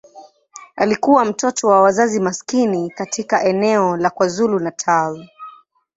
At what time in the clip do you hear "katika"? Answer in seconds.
2.89-3.43